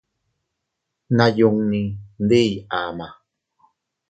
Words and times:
Nayunni 1.15 1.81
ndiiy 2.23 2.53
ama. 2.79 3.07